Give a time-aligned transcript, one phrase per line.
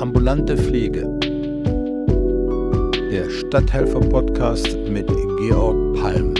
[0.00, 1.02] Ambulante Pflege.
[3.10, 6.32] Der Stadthelfer-Podcast mit Georg Palm.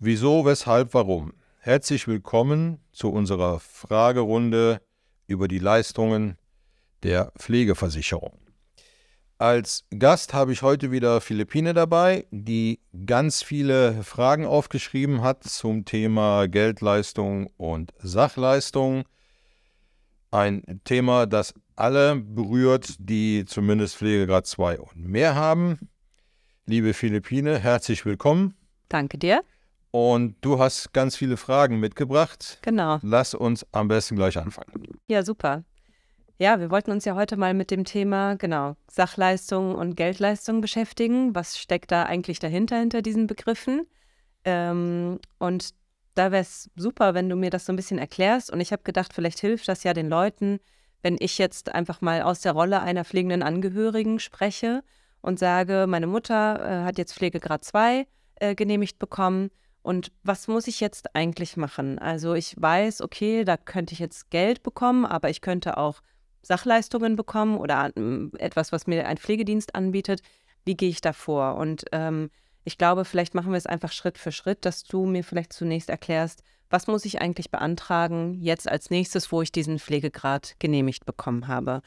[0.00, 1.32] Wieso, weshalb, warum?
[1.60, 4.80] Herzlich willkommen zu unserer Fragerunde
[5.28, 6.36] über die Leistungen
[7.04, 8.40] der Pflegeversicherung.
[9.38, 15.84] Als Gast habe ich heute wieder Philippine dabei, die ganz viele Fragen aufgeschrieben hat zum
[15.84, 19.04] Thema Geldleistung und Sachleistung.
[20.36, 25.88] Ein Thema, das alle berührt, die zumindest Pflegegrad 2 und mehr haben.
[26.66, 28.52] Liebe Philippine, herzlich willkommen.
[28.90, 29.42] Danke dir.
[29.92, 32.58] Und du hast ganz viele Fragen mitgebracht.
[32.60, 32.98] Genau.
[33.00, 34.98] Lass uns am besten gleich anfangen.
[35.08, 35.64] Ja, super.
[36.36, 41.34] Ja, wir wollten uns ja heute mal mit dem Thema, genau, Sachleistung und Geldleistung beschäftigen.
[41.34, 43.86] Was steckt da eigentlich dahinter, hinter diesen Begriffen?
[44.44, 45.70] Ähm, und
[46.16, 48.50] da wäre es super, wenn du mir das so ein bisschen erklärst.
[48.50, 50.58] Und ich habe gedacht, vielleicht hilft das ja den Leuten,
[51.02, 54.82] wenn ich jetzt einfach mal aus der Rolle einer pflegenden Angehörigen spreche
[55.20, 59.50] und sage, meine Mutter äh, hat jetzt Pflegegrad 2 äh, genehmigt bekommen.
[59.82, 61.98] Und was muss ich jetzt eigentlich machen?
[61.98, 66.00] Also ich weiß, okay, da könnte ich jetzt Geld bekommen, aber ich könnte auch
[66.42, 70.22] Sachleistungen bekommen oder ähm, etwas, was mir ein Pflegedienst anbietet.
[70.64, 71.56] Wie gehe ich da vor?
[71.56, 72.30] Und ähm,
[72.66, 75.88] ich glaube, vielleicht machen wir es einfach Schritt für Schritt, dass du mir vielleicht zunächst
[75.88, 81.46] erklärst, was muss ich eigentlich beantragen jetzt als nächstes, wo ich diesen Pflegegrad genehmigt bekommen
[81.46, 81.80] habe.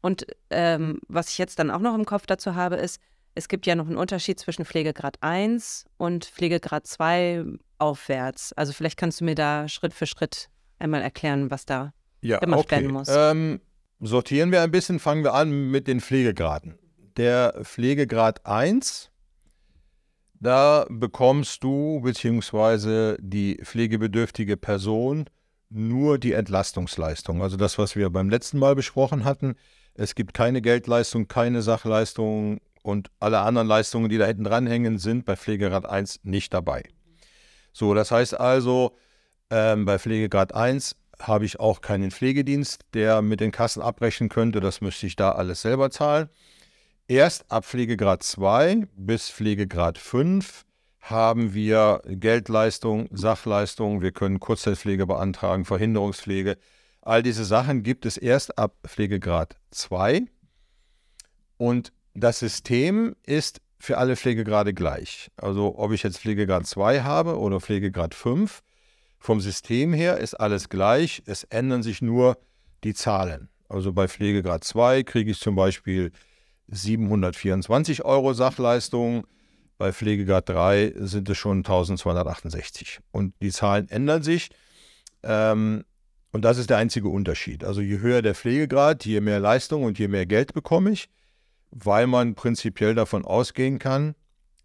[0.00, 3.00] Und ähm, was ich jetzt dann auch noch im Kopf dazu habe, ist,
[3.36, 7.44] es gibt ja noch einen Unterschied zwischen Pflegegrad 1 und Pflegegrad 2
[7.78, 8.52] aufwärts.
[8.54, 10.48] Also vielleicht kannst du mir da Schritt für Schritt
[10.80, 12.76] einmal erklären, was da ja, gemacht okay.
[12.76, 13.08] werden muss.
[13.08, 13.60] Ähm,
[14.00, 16.80] sortieren wir ein bisschen, fangen wir an mit den Pflegegraden.
[17.16, 19.12] Der Pflegegrad 1,
[20.40, 23.16] da bekommst du bzw.
[23.20, 25.26] die pflegebedürftige Person
[25.68, 27.42] nur die Entlastungsleistung.
[27.42, 29.54] Also das, was wir beim letzten Mal besprochen hatten.
[29.94, 35.26] Es gibt keine Geldleistung, keine Sachleistung und alle anderen Leistungen, die da hinten dranhängen, sind
[35.26, 36.84] bei Pflegegrad 1 nicht dabei.
[37.72, 38.96] So, das heißt also,
[39.50, 44.60] ähm, bei Pflegegrad 1 habe ich auch keinen Pflegedienst, der mit den Kassen abbrechen könnte.
[44.60, 46.30] Das müsste ich da alles selber zahlen.
[47.10, 50.64] Erst ab Pflegegrad 2 bis Pflegegrad 5
[51.00, 56.56] haben wir Geldleistung, Sachleistung, wir können Kurzzeitpflege beantragen, Verhinderungspflege.
[57.02, 60.22] All diese Sachen gibt es erst ab Pflegegrad 2.
[61.56, 65.32] Und das System ist für alle Pflegegrade gleich.
[65.34, 68.60] Also ob ich jetzt Pflegegrad 2 habe oder Pflegegrad 5,
[69.18, 72.38] vom System her ist alles gleich, es ändern sich nur
[72.84, 73.48] die Zahlen.
[73.68, 76.12] Also bei Pflegegrad 2 kriege ich zum Beispiel
[76.70, 79.26] 724 Euro Sachleistung,
[79.78, 83.00] bei Pflegegrad 3 sind es schon 1268.
[83.12, 84.50] Und die Zahlen ändern sich.
[85.22, 85.84] Ähm,
[86.32, 87.64] und das ist der einzige Unterschied.
[87.64, 91.08] Also je höher der Pflegegrad, je mehr Leistung und je mehr Geld bekomme ich,
[91.70, 94.14] weil man prinzipiell davon ausgehen kann,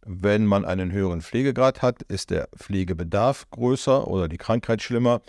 [0.05, 5.21] wenn man einen höheren Pflegegrad hat, ist der Pflegebedarf größer oder die Krankheit schlimmer.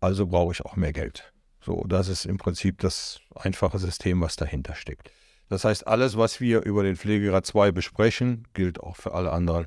[0.00, 1.32] Also brauche ich auch mehr Geld.
[1.62, 5.10] So, das ist im Prinzip das einfache System, was dahinter steckt.
[5.48, 9.66] Das heißt, alles, was wir über den Pflegegrad 2 besprechen, gilt auch für alle anderen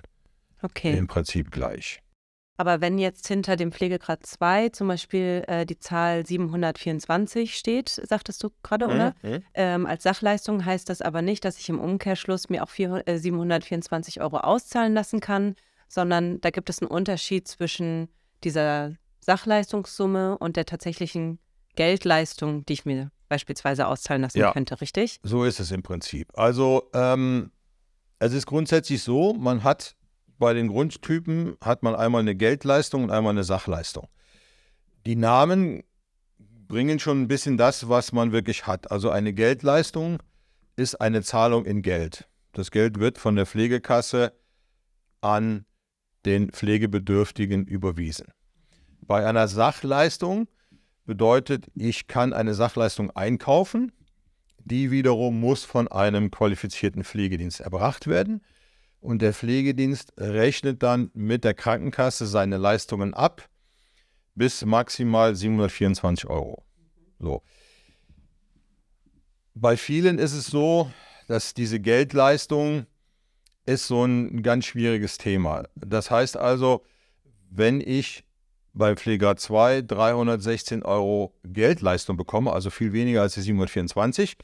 [0.62, 0.98] okay.
[0.98, 2.02] im Prinzip gleich.
[2.60, 8.44] Aber wenn jetzt hinter dem Pflegegrad 2 zum Beispiel äh, die Zahl 724 steht, sagtest
[8.44, 9.14] du gerade, oder?
[9.22, 9.44] Mhm.
[9.54, 13.20] Ähm, als Sachleistung heißt das aber nicht, dass ich im Umkehrschluss mir auch 4, äh,
[13.20, 15.56] 724 Euro auszahlen lassen kann,
[15.88, 18.10] sondern da gibt es einen Unterschied zwischen
[18.44, 21.38] dieser Sachleistungssumme und der tatsächlichen
[21.76, 24.52] Geldleistung, die ich mir beispielsweise auszahlen lassen Ja.
[24.52, 25.20] könnte, richtig?
[25.24, 26.32] So ist es im Prinzip.
[26.38, 27.52] Also ähm,
[28.20, 29.96] es ist grundsätzlich so, man hat
[30.40, 34.08] bei den Grundtypen hat man einmal eine Geldleistung und einmal eine Sachleistung.
[35.06, 35.84] Die Namen
[36.68, 38.92] bringen schon ein bisschen das, was man wirklich hat.
[38.92, 40.22] Also eine Geldleistung
[40.76, 42.28] ist eine Zahlung in Geld.
[42.54, 44.34] Das Geld wird von der Pflegekasse
[45.22, 45.66] an
[46.26, 48.28] den Pflegebedürftigen überwiesen.
[49.02, 50.48] Bei einer Sachleistung
[51.08, 53.92] bedeutet, ich kann eine Sachleistung einkaufen,
[54.60, 58.42] die wiederum muss von einem qualifizierten Pflegedienst erbracht werden
[59.00, 63.50] und der Pflegedienst rechnet dann mit der Krankenkasse seine Leistungen ab
[64.36, 66.64] bis maximal 724 Euro.
[67.18, 67.42] So.
[69.56, 70.92] Bei vielen ist es so,
[71.28, 72.86] dass diese Geldleistung
[73.66, 75.64] ist so ein ganz schwieriges Thema.
[75.76, 76.84] Das heißt also,
[77.50, 78.27] wenn ich
[78.78, 84.38] bei Pfleger 2 316 Euro Geldleistung bekomme, also viel weniger als die 724,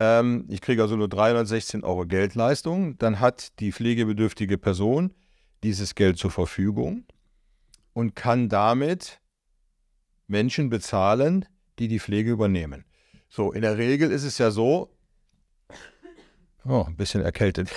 [0.00, 5.12] ähm, ich kriege also nur 316 Euro Geldleistung, dann hat die pflegebedürftige Person
[5.62, 7.04] dieses Geld zur Verfügung
[7.92, 9.20] und kann damit
[10.28, 11.44] Menschen bezahlen,
[11.78, 12.84] die die Pflege übernehmen.
[13.28, 14.94] So, in der Regel ist es ja so,
[16.64, 17.68] oh, ein bisschen erkältet.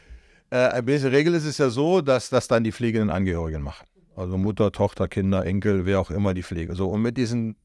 [0.50, 3.86] äh, in der Regel ist es ja so, dass das dann die pflegenden Angehörigen machen.
[4.18, 6.74] Also Mutter, Tochter, Kinder, Enkel, wer auch immer die Pflege.
[6.74, 7.56] So, und mit diesen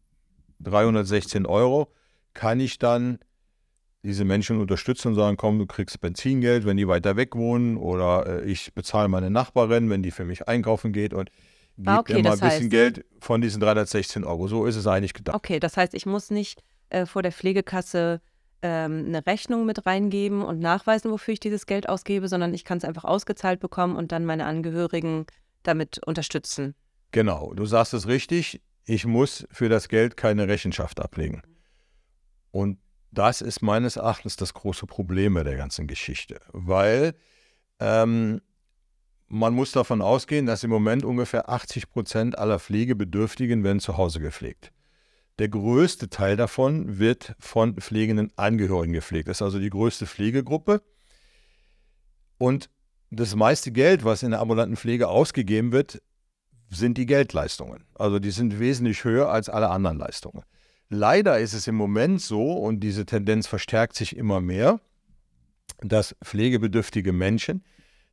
[0.60, 1.92] 316 Euro
[2.34, 3.20] kann ich dann
[4.04, 8.44] diese Menschen unterstützen und sagen, komm, du kriegst Benzingeld, wenn die weiter weg wohnen oder
[8.44, 11.30] äh, ich bezahle meine Nachbarin, wenn die für mich einkaufen geht und
[11.78, 14.48] gebe ah, okay, mal ein bisschen heißt, Geld von diesen 316 Euro.
[14.48, 15.36] So ist es eigentlich gedacht.
[15.36, 18.22] Okay, das heißt, ich muss nicht äh, vor der Pflegekasse
[18.62, 22.78] ähm, eine Rechnung mit reingeben und nachweisen, wofür ich dieses Geld ausgebe, sondern ich kann
[22.78, 25.26] es einfach ausgezahlt bekommen und dann meine Angehörigen
[25.64, 26.76] damit unterstützen.
[27.12, 28.62] Genau, du sagst es richtig.
[28.86, 31.42] Ich muss für das Geld keine Rechenschaft ablegen.
[32.52, 32.80] Und
[33.12, 37.14] das ist meines Erachtens das große Problem bei der ganzen Geschichte, weil
[37.80, 38.42] ähm,
[39.28, 44.20] man muss davon ausgehen, dass im Moment ungefähr 80 Prozent aller Pflegebedürftigen werden zu Hause
[44.20, 44.72] gepflegt.
[45.40, 49.28] Der größte Teil davon wird von pflegenden Angehörigen gepflegt.
[49.28, 50.84] Das ist also die größte Pflegegruppe.
[52.38, 52.70] Und
[53.16, 56.02] das meiste Geld, was in der ambulanten Pflege ausgegeben wird,
[56.70, 57.84] sind die Geldleistungen.
[57.96, 60.44] Also die sind wesentlich höher als alle anderen Leistungen.
[60.90, 64.80] Leider ist es im Moment so, und diese Tendenz verstärkt sich immer mehr,
[65.82, 67.64] dass pflegebedürftige Menschen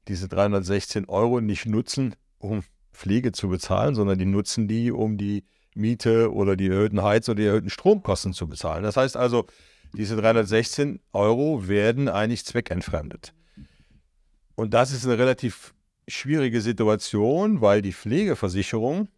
[0.08, 2.62] diese 316 Euro nicht nutzen, um
[2.93, 5.44] Pflege zu bezahlen, sondern die nutzen die, um die
[5.75, 8.82] Miete oder die erhöhten Heiz- oder die erhöhten Stromkosten zu bezahlen.
[8.82, 9.47] Das heißt also,
[9.94, 13.35] diese 316 Euro werden eigentlich zweckentfremdet.
[14.61, 15.73] Und das ist eine relativ
[16.07, 19.09] schwierige Situation, weil die Pflegeversicherung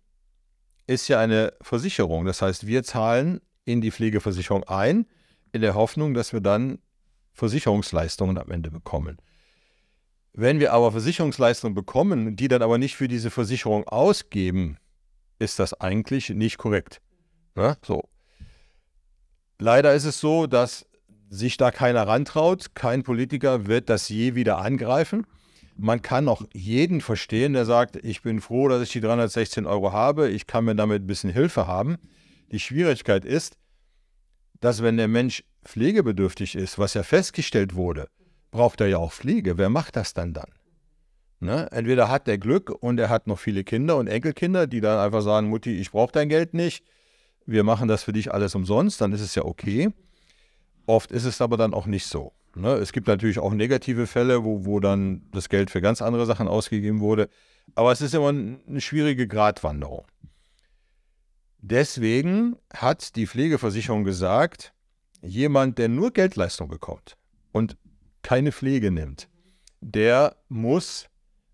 [0.86, 2.26] ist ja eine Versicherung.
[2.26, 5.04] Das heißt, wir zahlen in die Pflegeversicherung ein,
[5.50, 6.78] in der Hoffnung, dass wir dann
[7.32, 9.16] Versicherungsleistungen am Ende bekommen.
[10.32, 14.76] Wenn wir aber Versicherungsleistungen bekommen, die dann aber nicht für diese Versicherung ausgeben,
[15.40, 17.02] ist das eigentlich nicht korrekt.
[17.56, 17.76] Ne?
[17.84, 18.08] So.
[19.58, 20.86] Leider ist es so, dass
[21.32, 22.74] sich da keiner rantraut.
[22.74, 25.26] Kein Politiker wird das je wieder angreifen.
[25.78, 29.92] Man kann auch jeden verstehen, der sagt, ich bin froh, dass ich die 316 Euro
[29.92, 31.96] habe, ich kann mir damit ein bisschen Hilfe haben.
[32.52, 33.56] Die Schwierigkeit ist,
[34.60, 38.08] dass wenn der Mensch pflegebedürftig ist, was ja festgestellt wurde,
[38.50, 39.56] braucht er ja auch Pflege.
[39.56, 40.50] Wer macht das dann dann?
[41.40, 41.72] Ne?
[41.72, 45.22] Entweder hat der Glück und er hat noch viele Kinder und Enkelkinder, die dann einfach
[45.22, 46.84] sagen, Mutti, ich brauche dein Geld nicht,
[47.46, 49.90] wir machen das für dich alles umsonst, dann ist es ja okay.
[50.86, 52.32] Oft ist es aber dann auch nicht so.
[52.54, 52.72] Ne?
[52.74, 56.48] Es gibt natürlich auch negative Fälle, wo, wo dann das Geld für ganz andere Sachen
[56.48, 57.28] ausgegeben wurde.
[57.74, 60.04] Aber es ist immer eine schwierige Gratwanderung.
[61.58, 64.72] Deswegen hat die Pflegeversicherung gesagt,
[65.22, 67.16] jemand, der nur Geldleistung bekommt
[67.52, 67.76] und
[68.22, 69.28] keine Pflege nimmt,
[69.80, 71.06] der muss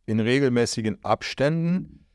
[0.06, 2.06] in regelmäßigen Abständen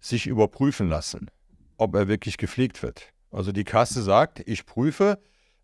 [0.00, 1.30] sich überprüfen lassen,
[1.76, 3.12] ob er wirklich gepflegt wird.
[3.30, 5.20] Also die Kasse sagt, ich prüfe,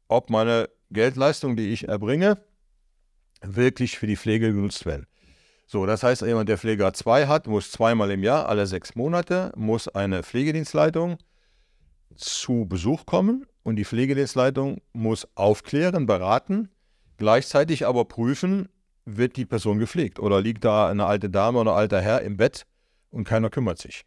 [0.06, 2.38] ob meine Geldleistung, die ich erbringe,
[3.42, 5.06] wirklich für die Pflege genutzt werden.
[5.66, 9.52] So, das heißt, jemand, der Pfleger 2 hat, muss zweimal im Jahr, alle sechs Monate,
[9.56, 11.18] muss eine Pflegedienstleitung
[12.16, 16.68] zu Besuch kommen und die Pflegedienstleitung muss aufklären, beraten,
[17.16, 18.68] gleichzeitig aber prüfen,
[19.04, 22.36] wird die Person gepflegt oder liegt da eine alte Dame oder ein alter Herr im
[22.36, 22.66] Bett
[23.10, 24.04] und keiner kümmert sich.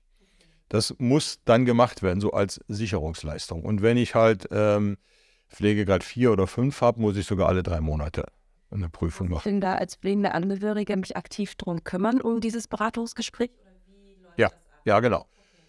[0.70, 3.64] Das muss dann gemacht werden, so als Sicherungsleistung.
[3.64, 4.98] Und wenn ich halt ähm,
[5.50, 8.26] Pflegegrad 4 oder 5 habe, muss ich sogar alle drei Monate
[8.70, 9.44] eine Prüfung machen.
[9.46, 13.52] Denn da als pflegende Angehörige mich aktiv darum kümmern, um dieses Beratungsgespräch?
[14.36, 14.52] Ja,
[14.84, 15.26] ja, genau.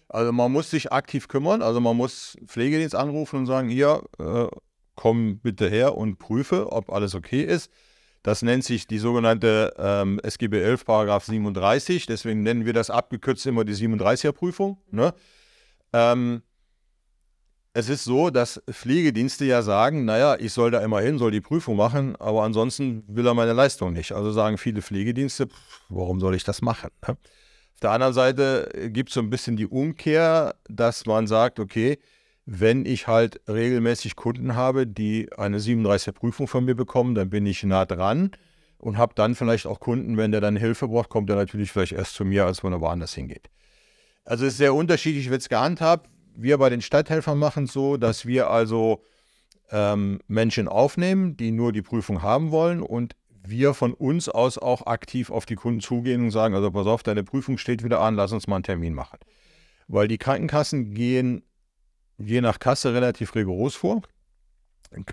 [0.09, 4.47] Also man muss sich aktiv kümmern, also man muss Pflegedienst anrufen und sagen, hier, äh,
[4.95, 7.71] komm bitte her und prüfe, ob alles okay ist.
[8.21, 12.05] Das nennt sich die sogenannte ähm, SGB 11, Paragraph 37.
[12.05, 14.77] Deswegen nennen wir das abgekürzt immer die 37er-Prüfung.
[14.91, 15.13] Ne?
[15.93, 16.41] Ähm,
[17.73, 21.41] es ist so, dass Pflegedienste ja sagen, naja, ich soll da immer hin, soll die
[21.41, 24.11] Prüfung machen, aber ansonsten will er meine Leistung nicht.
[24.11, 26.89] Also sagen viele Pflegedienste, pff, warum soll ich das machen?
[27.07, 27.17] Ne?
[27.79, 31.97] Auf der anderen Seite gibt es so ein bisschen die Umkehr, dass man sagt, okay,
[32.45, 37.45] wenn ich halt regelmäßig Kunden habe, die eine 37er Prüfung von mir bekommen, dann bin
[37.45, 38.31] ich nah dran
[38.79, 41.91] und habe dann vielleicht auch Kunden, wenn der dann Hilfe braucht, kommt er natürlich vielleicht
[41.91, 43.49] erst zu mir, als wenn er woanders hingeht.
[44.25, 46.09] Also es ist sehr unterschiedlich, wird es gehandhabt.
[46.35, 49.03] Wir bei den Stadthelfern machen es so, dass wir also
[49.71, 54.85] ähm, Menschen aufnehmen, die nur die Prüfung haben wollen und wir von uns aus auch
[54.85, 58.15] aktiv auf die Kunden zugehen und sagen, also pass auf, deine Prüfung steht wieder an,
[58.15, 59.19] lass uns mal einen Termin machen.
[59.87, 61.43] Weil die Krankenkassen gehen
[62.17, 64.01] je nach Kasse relativ rigoros vor.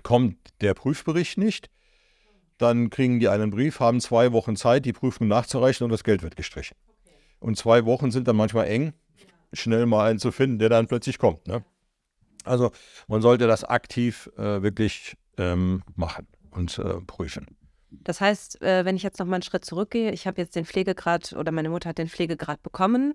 [0.03, 1.69] Kommt der Prüfbericht nicht,
[2.57, 6.23] dann kriegen die einen Brief, haben zwei Wochen Zeit, die Prüfung nachzureichen und das Geld
[6.23, 6.75] wird gestrichen.
[7.39, 8.93] Und zwei Wochen sind dann manchmal eng,
[9.53, 11.47] schnell mal einen zu finden, der dann plötzlich kommt.
[11.47, 11.63] Ne?
[12.43, 12.71] Also
[13.07, 17.45] man sollte das aktiv äh, wirklich ähm, machen und äh, prüfen.
[17.89, 20.65] Das heißt, äh, wenn ich jetzt noch mal einen Schritt zurückgehe, ich habe jetzt den
[20.65, 23.13] Pflegegrad oder meine Mutter hat den Pflegegrad bekommen.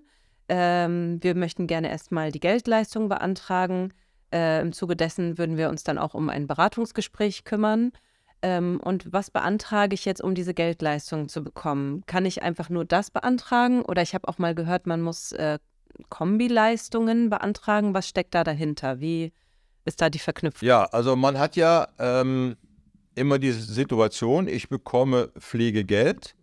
[0.49, 3.93] Ähm, wir möchten gerne erstmal die Geldleistung beantragen.
[4.33, 7.91] Äh, Im Zuge dessen würden wir uns dann auch um ein Beratungsgespräch kümmern.
[8.41, 12.03] Ähm, und was beantrage ich jetzt, um diese Geldleistung zu bekommen?
[12.07, 13.83] Kann ich einfach nur das beantragen?
[13.83, 15.59] Oder ich habe auch mal gehört, man muss äh,
[16.09, 17.93] Kombileistungen beantragen.
[17.93, 18.99] Was steckt da dahinter?
[18.99, 19.31] Wie
[19.85, 20.67] ist da die Verknüpfung?
[20.67, 22.55] Ja, also man hat ja ähm,
[23.15, 26.35] immer diese Situation, ich bekomme Pflegegeld,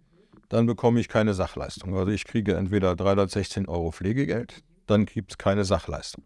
[0.48, 1.96] dann bekomme ich keine Sachleistung.
[1.96, 6.24] Also ich kriege entweder 316 Euro Pflegegeld, dann gibt es keine Sachleistung.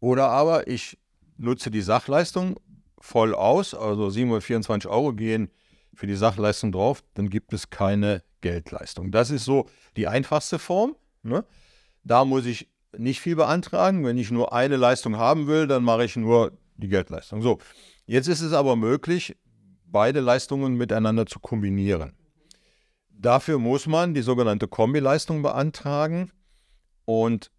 [0.00, 0.98] Oder aber ich
[1.36, 2.58] nutze die Sachleistung
[2.98, 5.50] voll aus, also 724 Euro gehen
[5.94, 9.10] für die Sachleistung drauf, dann gibt es keine Geldleistung.
[9.10, 10.96] Das ist so die einfachste Form.
[11.22, 11.44] Ne?
[12.08, 14.04] Da muss ich nicht viel beantragen.
[14.04, 17.42] Wenn ich nur eine Leistung haben will, dann mache ich nur die Geldleistung.
[17.42, 17.58] So,
[18.06, 19.36] jetzt ist es aber möglich,
[19.84, 22.14] beide Leistungen miteinander zu kombinieren.
[23.10, 26.32] Dafür muss man die sogenannte Kombileistung beantragen.
[27.04, 27.50] Und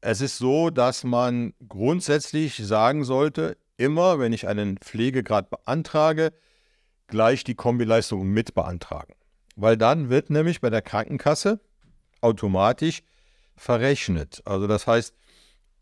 [0.00, 6.32] es ist so, dass man grundsätzlich sagen sollte, immer, wenn ich einen Pflegegrad beantrage,
[7.08, 9.14] gleich die Kombileistung mit beantragen.
[9.56, 11.60] Weil dann wird nämlich bei der Krankenkasse
[12.20, 13.02] automatisch
[13.56, 14.42] verrechnet.
[14.44, 15.14] Also das heißt,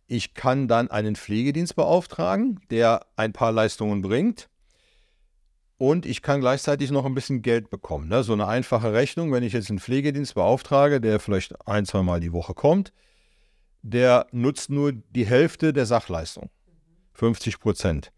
[0.07, 4.49] ich kann dann einen Pflegedienst beauftragen, der ein paar Leistungen bringt.
[5.76, 8.09] Und ich kann gleichzeitig noch ein bisschen Geld bekommen.
[8.09, 8.23] Ne?
[8.23, 12.21] So eine einfache Rechnung, wenn ich jetzt einen Pflegedienst beauftrage, der vielleicht ein, zwei Mal
[12.21, 12.93] die Woche kommt,
[13.83, 16.49] der nutzt nur die Hälfte der Sachleistung.
[17.14, 18.12] 50 Prozent.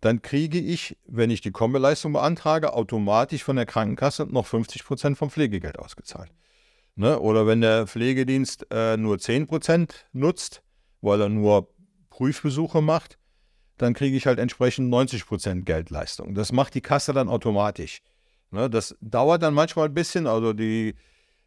[0.00, 5.18] Dann kriege ich, wenn ich die Kombeleistung beantrage, automatisch von der Krankenkasse noch 50 Prozent
[5.18, 6.32] vom Pflegegeld ausgezahlt.
[6.98, 7.20] Ne?
[7.20, 10.62] Oder wenn der Pflegedienst äh, nur 10 Prozent nutzt,
[11.00, 11.68] weil er nur
[12.10, 13.18] Prüfbesuche macht,
[13.76, 16.34] dann kriege ich halt entsprechend 90 Prozent Geldleistung.
[16.34, 18.00] Das macht die Kasse dann automatisch.
[18.50, 18.68] Ne?
[18.68, 20.26] Das dauert dann manchmal ein bisschen.
[20.26, 20.96] Also die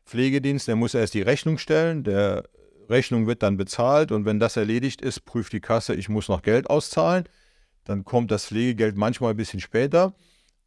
[0.06, 2.46] Pflegedienst, der muss erst die Rechnung stellen, der
[2.90, 6.44] Rechnung wird dann bezahlt und wenn das erledigt ist, prüft die Kasse, ich muss noch
[6.44, 7.26] Geld auszahlen.
[7.84, 10.14] Dann kommt das Pflegegeld manchmal ein bisschen später,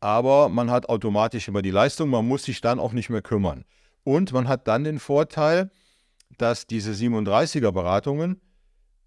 [0.00, 3.64] aber man hat automatisch immer die Leistung, man muss sich dann auch nicht mehr kümmern.
[4.04, 5.70] Und man hat dann den Vorteil,
[6.38, 8.40] dass diese 37er Beratungen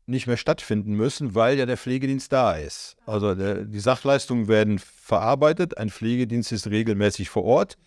[0.07, 2.95] nicht mehr stattfinden müssen, weil ja der Pflegedienst da ist.
[3.05, 7.77] Also der, die Sachleistungen werden verarbeitet, ein Pflegedienst ist regelmäßig vor Ort.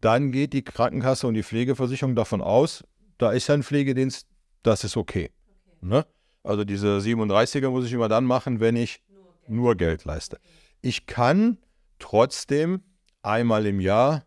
[0.00, 2.84] Dann geht die Krankenkasse und die Pflegeversicherung davon aus,
[3.18, 4.26] da ist ja ein Pflegedienst,
[4.64, 5.30] das ist okay.
[5.66, 5.76] okay.
[5.80, 6.06] Ne?
[6.42, 10.36] Also diese 37er muss ich immer dann machen, wenn ich nur Geld, nur Geld leiste.
[10.36, 10.46] Okay.
[10.82, 11.58] Ich kann
[12.00, 12.82] trotzdem
[13.22, 14.24] einmal im Jahr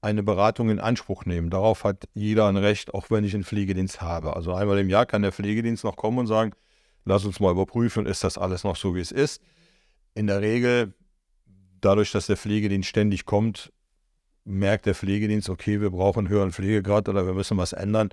[0.00, 1.50] eine Beratung in Anspruch nehmen.
[1.50, 4.36] Darauf hat jeder ein Recht, auch wenn ich einen Pflegedienst habe.
[4.36, 6.52] Also einmal im Jahr kann der Pflegedienst noch kommen und sagen,
[7.04, 9.42] lass uns mal überprüfen, ist das alles noch so, wie es ist.
[10.14, 10.94] In der Regel,
[11.80, 13.72] dadurch, dass der Pflegedienst ständig kommt,
[14.44, 18.10] merkt der Pflegedienst, okay, wir brauchen einen höheren Pflegegrad oder wir müssen was ändern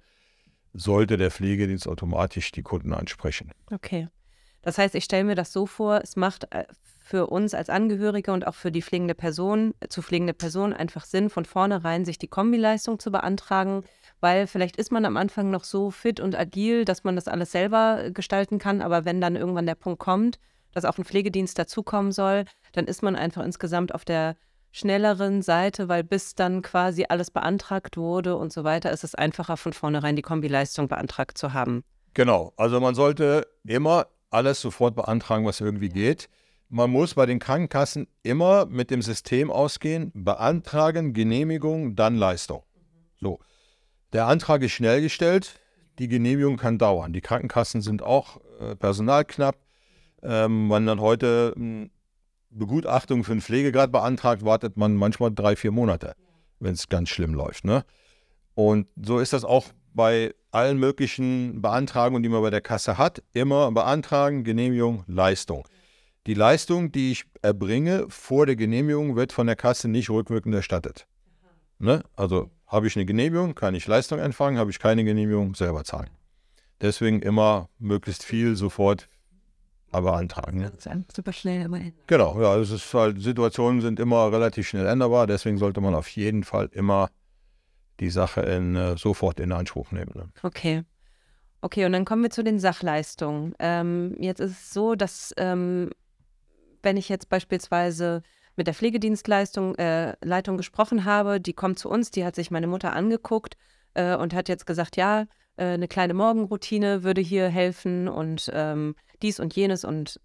[0.74, 3.52] sollte der Pflegedienst automatisch die Kunden ansprechen.
[3.72, 4.10] Okay.
[4.62, 6.66] Das heißt, ich stelle mir das so vor, es macht äh,
[7.04, 11.04] für uns als Angehörige und auch für die pflegende Person, äh, zu pflegende Person einfach
[11.06, 13.84] Sinn, von vornherein sich die Kombileistung zu beantragen,
[14.22, 17.52] weil vielleicht ist man am Anfang noch so fit und agil, dass man das alles
[17.52, 20.40] selber äh, gestalten kann, aber wenn dann irgendwann der Punkt kommt,
[20.72, 24.36] dass auch ein Pflegedienst dazukommen soll, dann ist man einfach insgesamt auf der
[24.72, 29.58] schnelleren Seite, weil bis dann quasi alles beantragt wurde und so weiter, ist es einfacher
[29.58, 31.84] von vornherein die Kombileistung beantragt zu haben.
[32.16, 36.30] Genau, also man sollte immer alles sofort beantragen, was irgendwie geht.
[36.76, 42.64] Man muss bei den Krankenkassen immer mit dem System ausgehen, beantragen, Genehmigung, dann Leistung.
[43.22, 43.38] So,
[44.12, 45.60] der Antrag ist schnell gestellt,
[46.00, 47.14] die Genehmigung kann dauern.
[47.14, 49.56] Die Krankenkassen sind auch äh, personalknapp.
[50.24, 51.92] Ähm, man dann heute hm,
[52.50, 56.16] Begutachtung für einen Pflegegrad beantragt, wartet man manchmal drei, vier Monate,
[56.60, 57.66] wenn es ganz schlimm läuft.
[57.66, 57.86] Ne?
[58.56, 63.22] Und so ist das auch bei allen möglichen Beantragungen, die man bei der Kasse hat.
[63.32, 65.68] Immer beantragen, Genehmigung, Leistung.
[66.26, 71.06] Die Leistung, die ich erbringe vor der Genehmigung, wird von der Kasse nicht rückwirkend erstattet.
[71.80, 72.02] Ne?
[72.16, 76.10] Also habe ich eine Genehmigung, kann ich Leistung empfangen, habe ich keine Genehmigung, selber zahlen.
[76.80, 79.10] Deswegen immer möglichst viel sofort
[79.92, 80.60] beantragen.
[80.60, 80.72] Ne?
[81.14, 81.94] Super schnell immer ändern.
[82.08, 86.08] Genau, ja, es ist halt, Situationen sind immer relativ schnell änderbar, deswegen sollte man auf
[86.10, 87.10] jeden Fall immer
[88.00, 90.12] die Sache in, äh, sofort in Anspruch nehmen.
[90.16, 90.30] Ne?
[90.42, 90.84] Okay.
[91.62, 93.54] Okay, und dann kommen wir zu den Sachleistungen.
[93.60, 95.92] Ähm, jetzt ist es so, dass ähm,
[96.84, 98.22] wenn ich jetzt beispielsweise
[98.56, 102.68] mit der Pflegedienstleistung äh, Leitung gesprochen habe, die kommt zu uns, die hat sich meine
[102.68, 103.58] Mutter angeguckt
[103.96, 105.26] äh, und hat jetzt gesagt, ja,
[105.58, 110.20] äh, eine kleine Morgenroutine würde hier helfen und ähm, dies und jenes und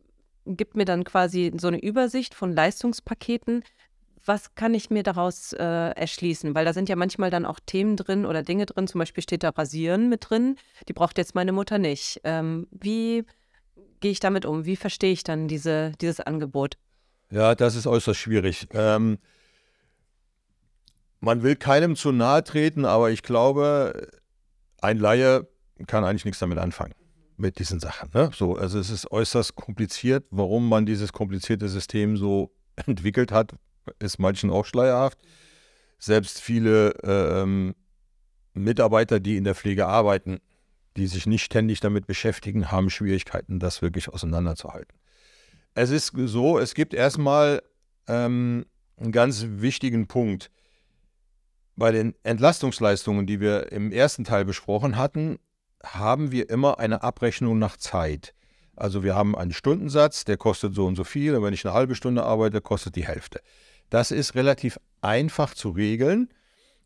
[0.45, 3.63] gibt mir dann quasi so eine Übersicht von Leistungspaketen.
[4.25, 6.55] Was kann ich mir daraus äh, erschließen?
[6.55, 8.87] Weil da sind ja manchmal dann auch Themen drin oder Dinge drin.
[8.87, 10.57] Zum Beispiel steht da Rasieren mit drin.
[10.89, 12.21] Die braucht jetzt meine Mutter nicht.
[12.25, 13.25] Ähm, wie
[14.01, 14.65] gehe ich damit um?
[14.65, 16.77] Wie verstehe ich dann diese, dieses Angebot?
[17.31, 18.69] Ja, das ist äußerst schwierig.
[18.73, 19.19] Ähm,
[21.21, 24.09] man will keinem zu nahe treten, aber ich glaube,
[24.81, 25.47] ein Laie
[25.87, 26.95] kann eigentlich nichts damit anfangen
[27.37, 28.11] mit diesen Sachen.
[28.15, 28.31] Ne?
[28.35, 30.27] So, also es ist äußerst kompliziert.
[30.31, 32.53] Warum man dieses komplizierte System so
[32.87, 33.55] entwickelt hat,
[33.99, 35.19] ist manchen auch schleierhaft.
[35.99, 37.75] Selbst viele ähm,
[38.55, 40.41] Mitarbeiter, die in der Pflege arbeiten,
[40.99, 44.99] die sich nicht ständig damit beschäftigen, haben Schwierigkeiten, das wirklich auseinanderzuhalten.
[45.75, 47.63] Es ist so, es gibt erstmal
[48.09, 50.51] ähm, einen ganz wichtigen Punkt.
[51.77, 55.39] Bei den Entlastungsleistungen, die wir im ersten Teil besprochen hatten,
[55.85, 58.35] haben wir immer eine Abrechnung nach Zeit.
[58.75, 61.37] Also wir haben einen Stundensatz, der kostet so und so viel.
[61.37, 63.41] Und wenn ich eine halbe Stunde arbeite, kostet die Hälfte.
[63.91, 66.29] Das ist relativ einfach zu regeln.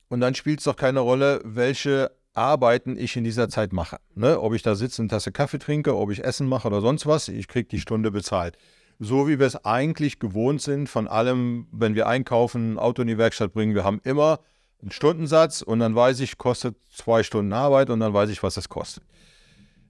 [0.09, 3.99] Und dann spielt es doch keine Rolle, welche Arbeiten ich in dieser Zeit mache.
[4.15, 4.41] Ne?
[4.41, 7.29] Ob ich da sitze, eine Tasse Kaffee trinke, ob ich Essen mache oder sonst was,
[7.29, 8.57] ich kriege die Stunde bezahlt.
[8.99, 13.09] So wie wir es eigentlich gewohnt sind von allem, wenn wir einkaufen, ein Auto in
[13.09, 14.41] die Werkstatt bringen, wir haben immer
[14.81, 18.57] einen Stundensatz und dann weiß ich, kostet zwei Stunden Arbeit und dann weiß ich, was
[18.57, 19.05] es kostet.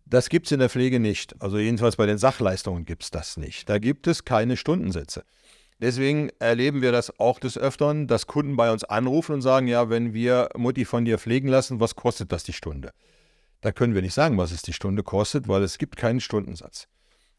[0.07, 1.35] Das gibt es in der Pflege nicht.
[1.41, 3.69] Also jedenfalls bei den Sachleistungen gibt es das nicht.
[3.69, 5.25] Da gibt es keine Stundensätze.
[5.83, 9.91] Deswegen erleben wir das auch des Öfteren, dass Kunden bei uns anrufen und sagen, ja,
[9.91, 12.93] wenn wir Mutti von dir pflegen lassen, was kostet das die Stunde?
[13.62, 16.87] Da können wir nicht sagen, was es die Stunde kostet, weil es gibt keinen Stundensatz.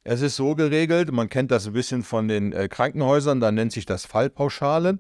[0.04, 3.72] Es ist so geregelt, man kennt das ein bisschen von den äh, Krankenhäusern, da nennt
[3.72, 4.98] sich das Fallpauschalen.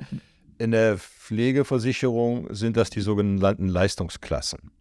[0.58, 4.72] In der Pflegeversicherung sind das die sogenannten Leistungsklassen.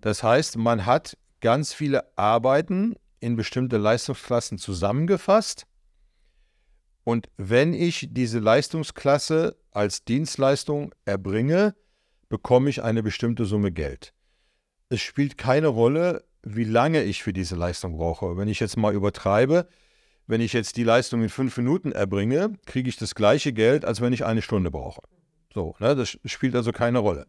[0.00, 5.66] Das heißt, man hat ganz viele Arbeiten in bestimmte Leistungsklassen zusammengefasst
[7.10, 11.74] und wenn ich diese Leistungsklasse als Dienstleistung erbringe,
[12.28, 14.14] bekomme ich eine bestimmte Summe Geld.
[14.90, 18.36] Es spielt keine Rolle, wie lange ich für diese Leistung brauche.
[18.36, 19.66] Wenn ich jetzt mal übertreibe,
[20.28, 24.00] wenn ich jetzt die Leistung in fünf Minuten erbringe, kriege ich das gleiche Geld, als
[24.00, 25.02] wenn ich eine Stunde brauche.
[25.52, 27.26] So, ne, das spielt also keine Rolle.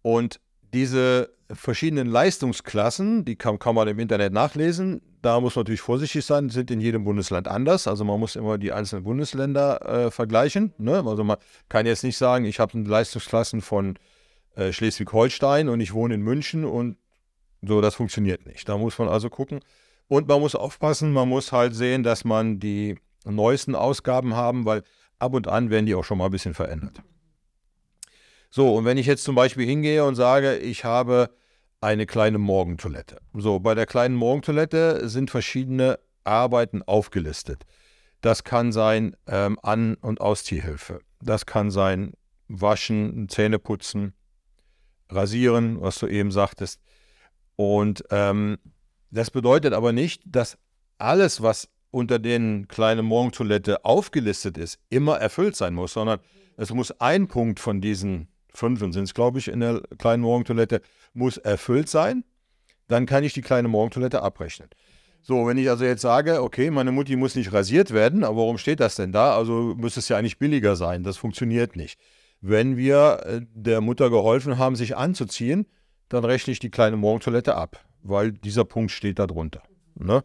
[0.00, 0.40] Und
[0.72, 6.24] diese verschiedenen Leistungsklassen, die kann, kann man im Internet nachlesen, da muss man natürlich vorsichtig
[6.24, 7.86] sein, sind in jedem Bundesland anders.
[7.86, 10.72] Also man muss immer die einzelnen Bundesländer äh, vergleichen.
[10.78, 11.04] Ne?
[11.06, 11.36] Also man
[11.68, 13.98] kann jetzt nicht sagen, ich habe Leistungsklassen von
[14.54, 16.96] äh, Schleswig-Holstein und ich wohne in München und
[17.62, 18.68] so, das funktioniert nicht.
[18.68, 19.60] Da muss man also gucken.
[20.08, 24.82] Und man muss aufpassen, man muss halt sehen, dass man die neuesten Ausgaben haben, weil
[25.18, 27.02] ab und an werden die auch schon mal ein bisschen verändert.
[28.50, 31.30] So, und wenn ich jetzt zum Beispiel hingehe und sage, ich habe
[31.80, 33.20] eine kleine Morgentoilette.
[33.34, 37.64] So, bei der kleinen Morgentoilette sind verschiedene Arbeiten aufgelistet.
[38.20, 41.00] Das kann sein ähm, An- und Ausziehhilfe.
[41.22, 42.12] Das kann sein
[42.48, 44.14] Waschen, Zähneputzen,
[45.08, 46.80] Rasieren, was du eben sagtest.
[47.56, 48.58] Und ähm,
[49.10, 50.58] das bedeutet aber nicht, dass
[50.98, 56.20] alles, was unter den kleinen Morgentoilette aufgelistet ist, immer erfüllt sein muss, sondern
[56.56, 60.82] es muss ein Punkt von diesen fünf sind es, glaube ich, in der kleinen Morgentoilette,
[61.12, 62.24] muss erfüllt sein.
[62.88, 64.68] Dann kann ich die kleine Morgentoilette abrechnen.
[65.22, 68.58] So, wenn ich also jetzt sage, okay, meine Mutti muss nicht rasiert werden, aber warum
[68.58, 69.36] steht das denn da?
[69.36, 71.02] Also müsste es ja eigentlich billiger sein.
[71.02, 71.98] Das funktioniert nicht.
[72.40, 75.66] Wenn wir äh, der Mutter geholfen haben, sich anzuziehen,
[76.08, 79.62] dann rechne ich die kleine Morgentoilette ab, weil dieser Punkt steht da drunter.
[79.94, 80.22] Ne?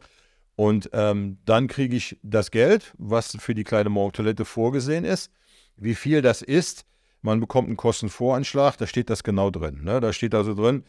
[0.56, 5.30] Und ähm, dann kriege ich das Geld, was für die kleine Morgentoilette vorgesehen ist.
[5.76, 6.86] Wie viel das ist,
[7.26, 9.84] man bekommt einen Kostenvoranschlag, da steht das genau drin.
[9.84, 10.00] Ne?
[10.00, 10.84] Da steht also drin,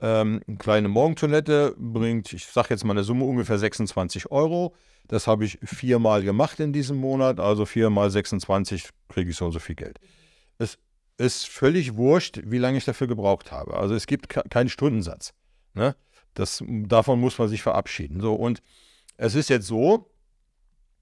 [0.00, 4.74] ähm, eine kleine Morgentoilette bringt, ich sage jetzt mal eine Summe ungefähr 26 Euro.
[5.08, 9.52] Das habe ich viermal gemacht in diesem Monat, also viermal 26 kriege ich so und
[9.52, 9.98] so viel Geld.
[10.58, 10.78] Es
[11.16, 13.74] ist völlig wurscht, wie lange ich dafür gebraucht habe.
[13.74, 15.32] Also es gibt keinen Stundensatz.
[15.72, 15.96] Ne?
[16.34, 18.20] Das, davon muss man sich verabschieden.
[18.20, 18.62] So, und
[19.16, 20.10] es ist jetzt so,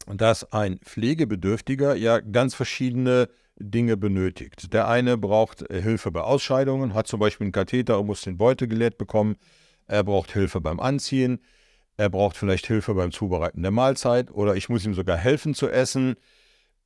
[0.06, 4.72] dass ein Pflegebedürftiger ja ganz verschiedene Dinge benötigt.
[4.72, 8.36] Der eine braucht äh, Hilfe bei Ausscheidungen, hat zum Beispiel einen Katheter und muss den
[8.36, 9.36] Beutel geleert bekommen.
[9.86, 11.40] Er braucht Hilfe beim Anziehen.
[11.96, 15.70] Er braucht vielleicht Hilfe beim Zubereiten der Mahlzeit oder ich muss ihm sogar helfen zu
[15.70, 16.16] essen.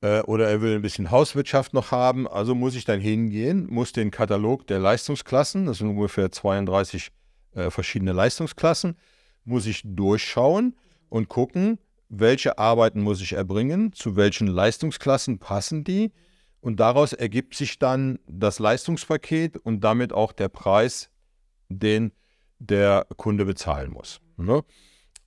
[0.00, 2.28] Äh, oder er will ein bisschen Hauswirtschaft noch haben.
[2.28, 7.10] Also muss ich dann hingehen, muss den Katalog der Leistungsklassen, das sind ungefähr 32
[7.54, 8.96] äh, verschiedene Leistungsklassen,
[9.44, 10.76] muss ich durchschauen
[11.08, 11.78] und gucken,
[12.08, 16.12] welche Arbeiten muss ich erbringen, zu welchen Leistungsklassen passen die
[16.60, 21.10] und daraus ergibt sich dann das Leistungspaket und damit auch der Preis,
[21.68, 22.12] den
[22.58, 24.20] der Kunde bezahlen muss.
[24.36, 24.62] Ne?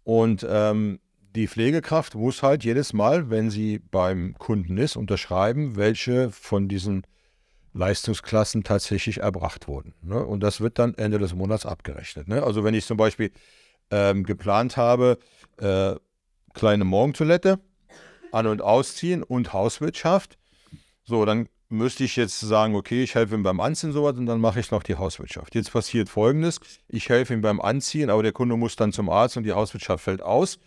[0.03, 0.99] Und ähm,
[1.35, 7.07] die Pflegekraft muss halt jedes Mal, wenn sie beim Kunden ist, unterschreiben, welche von diesen
[7.73, 9.95] Leistungsklassen tatsächlich erbracht wurden.
[10.03, 10.23] Ne?
[10.23, 12.27] Und das wird dann Ende des Monats abgerechnet.
[12.27, 12.43] Ne?
[12.43, 13.31] Also wenn ich zum Beispiel
[13.89, 15.17] ähm, geplant habe,
[15.57, 15.95] äh,
[16.53, 17.59] kleine Morgentoilette,
[18.31, 20.37] An- und Ausziehen und Hauswirtschaft,
[21.05, 24.39] so, dann müsste ich jetzt sagen, okay, ich helfe ihm beim Anziehen sowas und dann
[24.39, 25.55] mache ich noch die Hauswirtschaft.
[25.55, 29.35] Jetzt passiert folgendes, ich helfe ihm beim Anziehen, aber der Kunde muss dann zum Arzt
[29.35, 30.59] und die Hauswirtschaft fällt aus,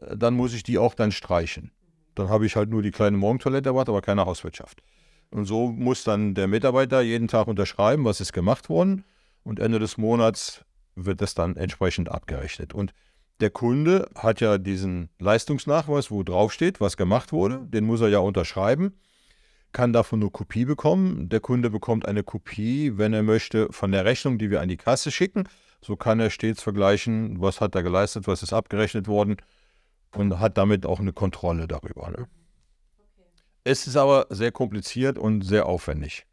[0.00, 1.70] äh, dann muss ich die auch dann streichen.
[2.14, 4.82] Dann habe ich halt nur die kleine Morgentoilette erwartet, aber keine Hauswirtschaft.
[5.30, 9.04] Und so muss dann der Mitarbeiter jeden Tag unterschreiben, was ist gemacht worden
[9.42, 12.72] und Ende des Monats wird das dann entsprechend abgerechnet.
[12.72, 12.94] Und
[13.40, 18.20] der Kunde hat ja diesen Leistungsnachweis, wo draufsteht, was gemacht wurde, den muss er ja
[18.20, 18.94] unterschreiben
[19.76, 21.28] kann davon nur Kopie bekommen.
[21.28, 24.78] Der Kunde bekommt eine Kopie, wenn er möchte, von der Rechnung, die wir an die
[24.78, 25.46] Kasse schicken.
[25.82, 29.36] So kann er stets vergleichen, was hat er geleistet, was ist abgerechnet worden
[30.14, 32.08] und hat damit auch eine Kontrolle darüber.
[32.08, 32.26] Ne?
[33.64, 36.24] Es ist aber sehr kompliziert und sehr aufwendig.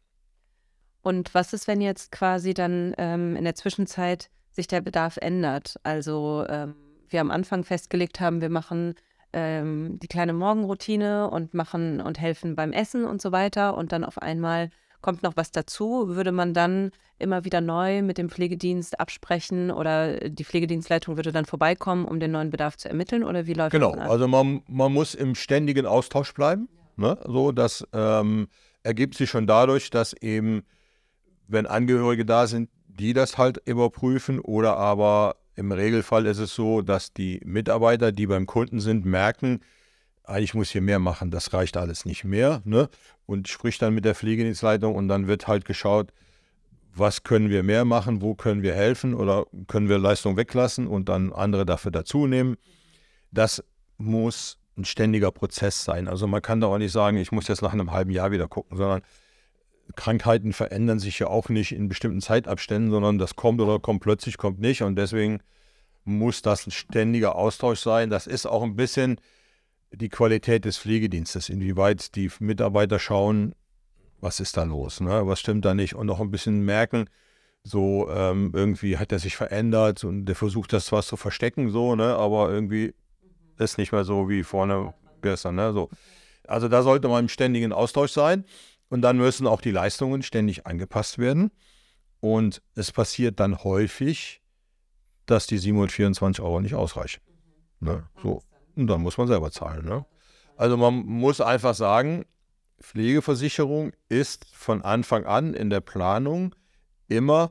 [1.02, 5.78] Und was ist, wenn jetzt quasi dann ähm, in der Zwischenzeit sich der Bedarf ändert?
[5.82, 6.76] Also ähm,
[7.10, 8.94] wir am Anfang festgelegt haben, wir machen
[9.34, 13.76] ähm, die kleine Morgenroutine und machen und helfen beim Essen und so weiter.
[13.76, 14.70] Und dann auf einmal
[15.02, 16.08] kommt noch was dazu.
[16.08, 21.44] Würde man dann immer wieder neu mit dem Pflegedienst absprechen oder die Pflegedienstleitung würde dann
[21.44, 23.24] vorbeikommen, um den neuen Bedarf zu ermitteln?
[23.24, 24.00] Oder wie läuft genau, das?
[24.00, 26.68] Genau, also man, man muss im ständigen Austausch bleiben.
[26.96, 27.18] Ne?
[27.26, 28.48] So, das ähm,
[28.82, 30.62] ergibt sich schon dadurch, dass eben,
[31.48, 36.82] wenn Angehörige da sind, die das halt überprüfen oder aber im Regelfall ist es so,
[36.82, 39.60] dass die Mitarbeiter, die beim Kunden sind, merken,
[40.24, 42.62] ah, ich muss hier mehr machen, das reicht alles nicht mehr.
[42.64, 42.88] Ne?
[43.26, 46.12] Und spricht dann mit der Pflegedienstleitung und dann wird halt geschaut,
[46.94, 51.08] was können wir mehr machen, wo können wir helfen oder können wir Leistung weglassen und
[51.08, 52.56] dann andere dafür dazu nehmen.
[53.32, 53.64] Das
[53.98, 56.08] muss ein ständiger Prozess sein.
[56.08, 58.48] Also man kann da auch nicht sagen, ich muss jetzt nach einem halben Jahr wieder
[58.48, 59.02] gucken, sondern
[59.96, 64.38] Krankheiten verändern sich ja auch nicht in bestimmten Zeitabständen, sondern das kommt oder kommt plötzlich,
[64.38, 64.82] kommt nicht.
[64.82, 65.40] Und deswegen
[66.04, 68.10] muss das ein ständiger Austausch sein.
[68.10, 69.20] Das ist auch ein bisschen
[69.92, 73.54] die Qualität des Pflegedienstes, inwieweit die Mitarbeiter schauen,
[74.20, 75.26] was ist da los, ne?
[75.26, 77.08] was stimmt da nicht und auch ein bisschen merken,
[77.62, 81.94] so ähm, irgendwie hat er sich verändert und der versucht das zwar zu verstecken, so,
[81.94, 82.16] ne?
[82.16, 82.94] aber irgendwie
[83.58, 85.54] ist nicht mehr so wie vorne gestern.
[85.54, 85.72] Ne?
[85.72, 85.90] So.
[86.46, 88.44] Also da sollte man im ständigen Austausch sein.
[88.94, 91.50] Und dann müssen auch die Leistungen ständig angepasst werden.
[92.20, 94.40] Und es passiert dann häufig,
[95.26, 97.20] dass die 724 Euro nicht ausreichen.
[97.80, 98.04] Ne?
[98.22, 98.44] So.
[98.76, 99.84] Und dann muss man selber zahlen.
[99.84, 100.06] Ne?
[100.56, 102.24] Also man muss einfach sagen,
[102.80, 106.54] Pflegeversicherung ist von Anfang an in der Planung
[107.08, 107.50] immer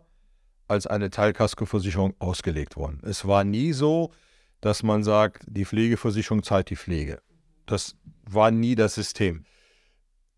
[0.69, 3.01] als eine Teilkaskoversicherung ausgelegt worden.
[3.03, 4.13] Es war nie so,
[4.62, 7.21] dass man sagt, die Pflegeversicherung zahlt die Pflege.
[7.65, 9.43] Das war nie das System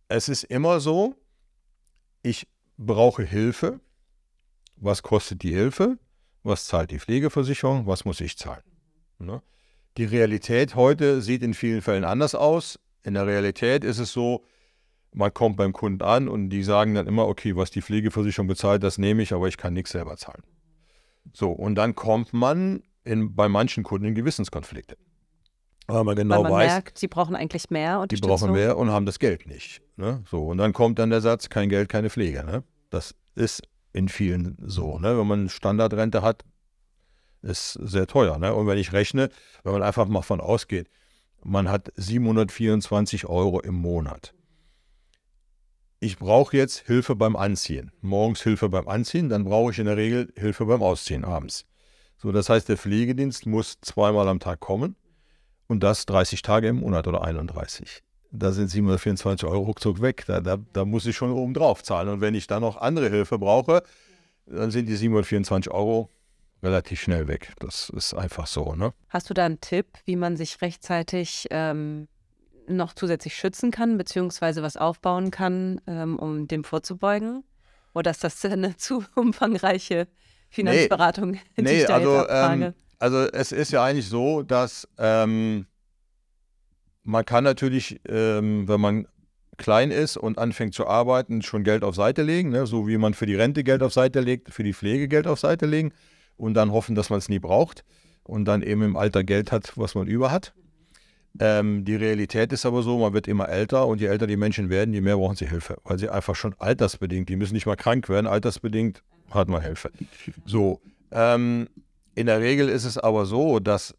[0.07, 1.15] es ist immer so,
[2.21, 3.79] ich brauche Hilfe.
[4.77, 5.97] Was kostet die Hilfe?
[6.43, 7.87] Was zahlt die Pflegeversicherung?
[7.87, 8.63] Was muss ich zahlen?
[9.19, 9.41] Ne?
[9.97, 12.79] Die Realität heute sieht in vielen Fällen anders aus.
[13.03, 14.43] In der Realität ist es so,
[15.13, 18.83] man kommt beim Kunden an und die sagen dann immer, okay, was die Pflegeversicherung bezahlt,
[18.83, 20.43] das nehme ich, aber ich kann nichts selber zahlen.
[21.33, 24.97] So, und dann kommt man in, bei manchen Kunden in Gewissenskonflikte.
[25.87, 28.89] Weil man genau Weil man weiß, merkt, sie brauchen eigentlich mehr Die brauchen mehr und
[28.89, 29.81] haben das Geld nicht.
[29.97, 30.23] Ne?
[30.29, 32.43] So, und dann kommt dann der Satz, kein Geld, keine Pflege.
[32.43, 32.63] Ne?
[32.89, 33.61] Das ist
[33.93, 34.97] in vielen so.
[34.97, 35.17] Ne?
[35.17, 36.43] Wenn man Standardrente hat,
[37.43, 38.39] ist sehr teuer.
[38.39, 38.53] Ne?
[38.53, 39.29] Und wenn ich rechne,
[39.63, 40.89] wenn man einfach mal von ausgeht,
[41.43, 44.33] man hat 724 Euro im Monat.
[45.99, 47.91] Ich brauche jetzt Hilfe beim Anziehen.
[48.01, 51.65] Morgens Hilfe beim Anziehen, dann brauche ich in der Regel Hilfe beim Ausziehen abends.
[52.17, 54.95] So, das heißt, der Pflegedienst muss zweimal am Tag kommen
[55.67, 58.03] und das 30 Tage im Monat oder 31.
[58.31, 60.25] Da sind 724 Euro ruckzuck weg.
[60.27, 62.09] Da, da, da muss ich schon oben drauf zahlen.
[62.09, 63.83] Und wenn ich dann noch andere Hilfe brauche,
[64.45, 66.09] dann sind die 724 Euro
[66.61, 67.53] relativ schnell weg.
[67.59, 68.75] Das ist einfach so.
[68.75, 68.93] Ne?
[69.09, 72.07] Hast du da einen Tipp, wie man sich rechtzeitig ähm,
[72.67, 77.43] noch zusätzlich schützen kann, beziehungsweise was aufbauen kann, ähm, um dem vorzubeugen?
[77.93, 80.07] Oder ist das eine zu umfangreiche
[80.49, 81.31] Finanzberatung?
[81.31, 85.65] Nee, nee also ähm, also es ist ja eigentlich so, dass ähm,
[87.03, 89.07] man kann natürlich, ähm, wenn man
[89.57, 92.65] klein ist und anfängt zu arbeiten, schon Geld auf Seite legen, ne?
[92.65, 95.39] so wie man für die Rente Geld auf Seite legt, für die Pflege Geld auf
[95.39, 95.93] Seite legen
[96.35, 97.85] und dann hoffen, dass man es nie braucht
[98.23, 100.53] und dann eben im Alter Geld hat, was man über hat.
[101.39, 104.69] Ähm, die Realität ist aber so, man wird immer älter und je älter die Menschen
[104.69, 107.75] werden, je mehr brauchen sie Hilfe, weil sie einfach schon altersbedingt, die müssen nicht mal
[107.75, 109.91] krank werden, altersbedingt hat man Hilfe.
[110.45, 110.81] So,
[111.11, 111.67] ähm,
[112.15, 113.95] in der Regel ist es aber so, dass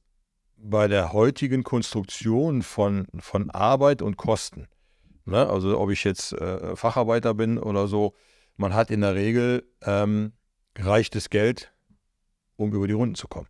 [0.57, 4.69] bei der heutigen Konstruktion von, von Arbeit und Kosten,
[5.27, 5.49] ne?
[5.49, 8.15] also ob ich jetzt äh, Facharbeiter bin oder so,
[8.57, 10.33] man hat in der Regel ähm,
[10.79, 11.73] reichtes Geld,
[12.57, 13.49] um über die Runden zu kommen.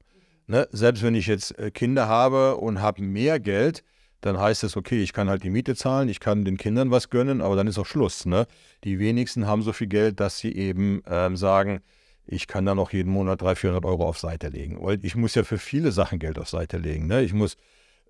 [0.48, 0.68] Ne?
[0.72, 3.85] Selbst wenn ich jetzt äh, Kinder habe und habe mehr Geld,
[4.20, 7.11] dann heißt es, okay, ich kann halt die Miete zahlen, ich kann den Kindern was
[7.11, 8.26] gönnen, aber dann ist auch Schluss.
[8.26, 8.46] Ne?
[8.83, 11.83] Die wenigsten haben so viel Geld, dass sie eben ähm, sagen,
[12.26, 14.78] ich kann da noch jeden Monat 300, 400 Euro auf Seite legen.
[14.80, 17.06] Weil ich muss ja für viele Sachen Geld auf Seite legen.
[17.06, 17.22] Ne?
[17.22, 17.56] Ich muss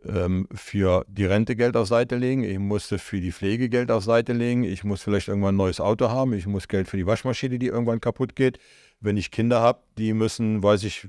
[0.04, 4.04] ähm, für die Rente Geld auf Seite legen, ich musste für die Pflege Geld auf
[4.04, 7.06] Seite legen, ich muss vielleicht irgendwann ein neues Auto haben, ich muss Geld für die
[7.06, 8.58] Waschmaschine, die irgendwann kaputt geht.
[9.00, 11.08] Wenn ich Kinder habe, die müssen, weiß ich,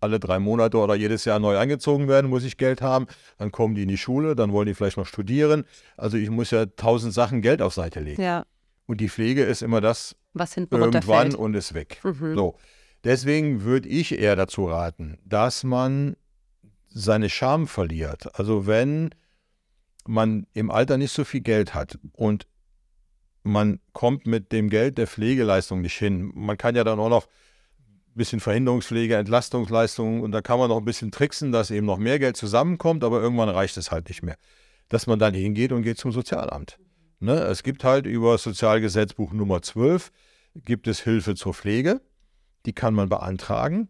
[0.00, 3.06] alle drei Monate oder jedes Jahr neu angezogen werden, muss ich Geld haben.
[3.36, 5.64] Dann kommen die in die Schule, dann wollen die vielleicht noch studieren.
[5.96, 8.22] Also ich muss ja tausend Sachen Geld auf Seite legen.
[8.22, 8.44] Ja.
[8.88, 12.00] Und die Pflege ist immer das Was hinten irgendwann und ist weg.
[12.02, 12.34] Mhm.
[12.34, 12.56] So.
[13.04, 16.16] Deswegen würde ich eher dazu raten, dass man
[16.88, 18.34] seine Scham verliert.
[18.38, 19.10] Also wenn
[20.06, 22.46] man im Alter nicht so viel Geld hat und
[23.42, 26.32] man kommt mit dem Geld der Pflegeleistung nicht hin.
[26.34, 30.78] Man kann ja dann auch noch ein bisschen Verhinderungspflege, Entlastungsleistungen und da kann man noch
[30.78, 34.22] ein bisschen tricksen, dass eben noch mehr Geld zusammenkommt, aber irgendwann reicht es halt nicht
[34.22, 34.36] mehr.
[34.88, 36.78] Dass man dann hingeht und geht zum Sozialamt.
[37.20, 37.34] Ne?
[37.34, 40.12] Es gibt halt über Sozialgesetzbuch Nummer 12
[40.54, 42.00] gibt es Hilfe zur Pflege,
[42.66, 43.88] die kann man beantragen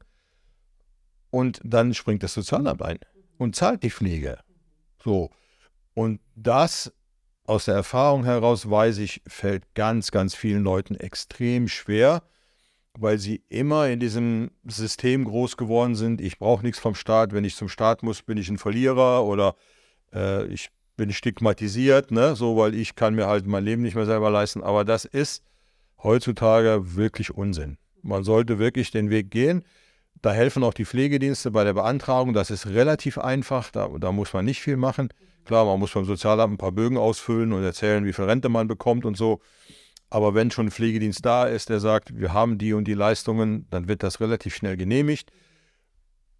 [1.31, 2.99] und dann springt das Sozialamt ein
[3.38, 4.38] und zahlt die Pflege.
[5.03, 5.31] So.
[5.95, 6.93] Und das
[7.45, 12.23] aus der Erfahrung heraus weiß ich, fällt ganz, ganz vielen Leuten extrem schwer,
[12.99, 16.21] weil sie immer in diesem System groß geworden sind.
[16.21, 17.33] Ich brauche nichts vom Staat.
[17.33, 19.57] Wenn ich zum Staat muss, bin ich ein Verlierer oder
[20.12, 22.37] äh, ich bin stigmatisiert, ne?
[22.37, 24.62] so, weil ich kann mir halt mein Leben nicht mehr selber leisten.
[24.62, 25.42] Aber das ist
[26.02, 27.78] heutzutage wirklich Unsinn.
[28.02, 29.64] Man sollte wirklich den Weg gehen.
[30.20, 32.34] Da helfen auch die Pflegedienste bei der Beantragung.
[32.34, 33.70] Das ist relativ einfach.
[33.70, 35.08] Da, da muss man nicht viel machen.
[35.44, 38.66] Klar, man muss beim Sozialamt ein paar Bögen ausfüllen und erzählen, wie viel Rente man
[38.66, 39.40] bekommt und so.
[40.11, 43.66] Aber wenn schon ein Pflegedienst da ist, der sagt, wir haben die und die Leistungen,
[43.70, 45.30] dann wird das relativ schnell genehmigt.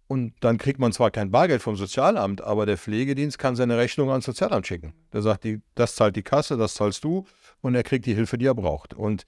[0.09, 4.09] Und dann kriegt man zwar kein Bargeld vom Sozialamt, aber der Pflegedienst kann seine Rechnung
[4.09, 4.95] ans Sozialamt schicken.
[5.13, 7.27] Der sagt, die, das zahlt die Kasse, das zahlst du
[7.61, 8.95] und er kriegt die Hilfe, die er braucht.
[8.95, 9.27] Und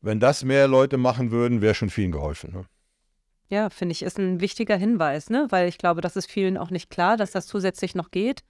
[0.00, 2.52] wenn das mehr Leute machen würden, wäre schon vielen geholfen.
[2.52, 2.64] Ne?
[3.48, 5.46] Ja, finde ich, ist ein wichtiger Hinweis, ne?
[5.50, 8.40] Weil ich glaube, das ist vielen auch nicht klar, dass das zusätzlich noch geht.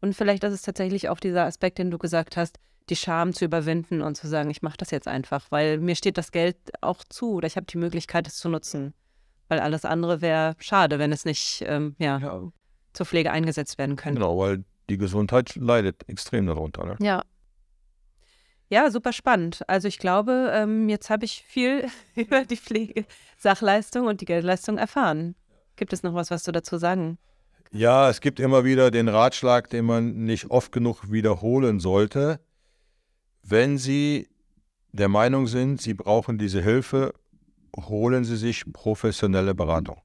[0.00, 3.44] Und vielleicht ist es tatsächlich auch dieser Aspekt, den du gesagt hast, die Scham zu
[3.44, 7.04] überwinden und zu sagen, ich mache das jetzt einfach, weil mir steht das Geld auch
[7.04, 8.94] zu oder ich habe die Möglichkeit, es zu nutzen.
[9.48, 12.42] Weil alles andere wäre schade, wenn es nicht ähm, ja, Ja,
[12.92, 14.20] zur Pflege eingesetzt werden könnte.
[14.20, 16.84] genau, weil die Gesundheit leidet extrem darunter.
[16.86, 16.96] Ne?
[17.00, 17.22] Ja.
[18.70, 19.62] Ja, super spannend.
[19.68, 25.34] Also ich glaube, ähm, jetzt habe ich viel über die Pflegesachleistung und die Geldleistung erfahren.
[25.76, 27.18] Gibt es noch was, was du dazu sagen?
[27.70, 32.40] Ja, es gibt immer wieder den Ratschlag, den man nicht oft genug wiederholen sollte.
[33.42, 34.28] Wenn Sie
[34.92, 37.12] der Meinung sind, Sie brauchen diese Hilfe,
[37.76, 40.00] holen Sie sich professionelle Beratung.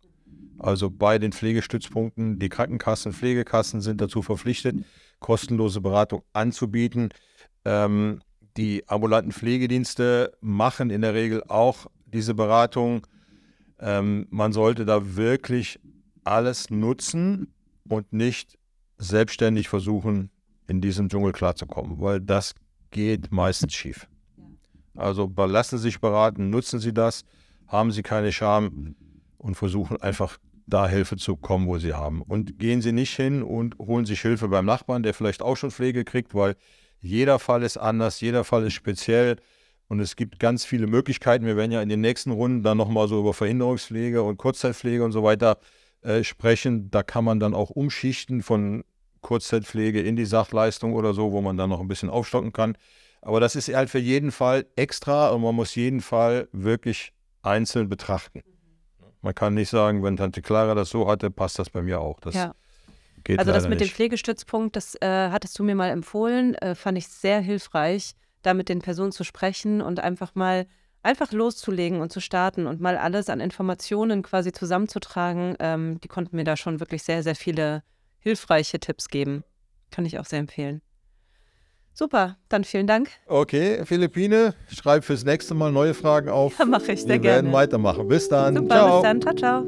[0.57, 4.75] Also bei den Pflegestützpunkten, die Krankenkassen, Pflegekassen sind dazu verpflichtet,
[5.19, 7.09] kostenlose Beratung anzubieten.
[7.63, 8.19] Ähm,
[8.57, 13.07] die ambulanten Pflegedienste machen in der Regel auch diese Beratung.
[13.79, 15.79] Ähm, man sollte da wirklich
[16.25, 17.53] alles nutzen
[17.87, 18.57] und nicht
[18.97, 20.29] selbstständig versuchen,
[20.67, 22.53] in diesem Dschungel klarzukommen, weil das
[22.91, 24.07] geht meistens schief.
[24.95, 27.23] Also lassen Sie sich beraten, nutzen Sie das,
[27.69, 28.95] haben Sie keine Scham
[29.37, 32.21] und versuchen einfach da Hilfe zu kommen, wo Sie haben.
[32.21, 35.71] Und gehen Sie nicht hin und holen sich Hilfe beim Nachbarn, der vielleicht auch schon
[35.71, 36.55] Pflege kriegt, weil
[36.99, 39.37] jeder Fall ist anders, jeder Fall ist speziell
[39.87, 41.45] und es gibt ganz viele Möglichkeiten.
[41.45, 45.11] Wir werden ja in den nächsten Runden dann nochmal so über Verhinderungspflege und Kurzzeitpflege und
[45.11, 45.57] so weiter
[46.01, 46.91] äh, sprechen.
[46.91, 48.83] Da kann man dann auch umschichten von
[49.21, 52.77] Kurzzeitpflege in die Sachleistung oder so, wo man dann noch ein bisschen aufstocken kann.
[53.21, 57.89] Aber das ist halt für jeden Fall extra und man muss jeden Fall wirklich einzeln
[57.89, 58.41] betrachten.
[59.21, 62.19] Man kann nicht sagen, wenn Tante Clara das so hatte, passt das bei mir auch.
[62.19, 62.53] Das Ja.
[63.23, 63.95] geht Also das mit dem nicht.
[63.95, 68.69] Pflegestützpunkt, das äh, hattest du mir mal empfohlen, äh, fand ich sehr hilfreich, da mit
[68.69, 70.67] den Personen zu sprechen und einfach mal
[71.01, 75.55] einfach loszulegen und zu starten und mal alles an Informationen quasi zusammenzutragen.
[75.59, 77.83] Ähm, die konnten mir da schon wirklich sehr, sehr viele
[78.19, 79.43] hilfreiche Tipps geben.
[79.91, 80.81] Kann ich auch sehr empfehlen.
[81.99, 83.09] Super, dann vielen Dank.
[83.27, 86.53] Okay, Philippine, schreib fürs nächste Mal neue Fragen auf.
[86.59, 87.57] Ja, mache ich sehr Wir werden gerne.
[87.57, 88.07] weitermachen.
[88.07, 88.55] Bis dann.
[88.55, 89.01] Super, Ciao.
[89.01, 89.21] bis dann.
[89.21, 89.63] Ciao, ciao.